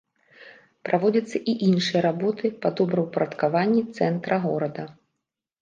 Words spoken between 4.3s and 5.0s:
горада.